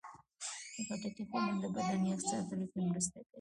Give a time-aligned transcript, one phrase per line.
[0.75, 3.27] د خټکي خوړل د بدن یخ ساتلو کې مرسته کوي.